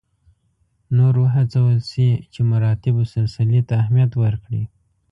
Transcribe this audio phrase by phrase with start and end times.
[0.95, 4.63] نور وهڅول شي چې مراتبو سلسلې ته اهمیت ورکړي.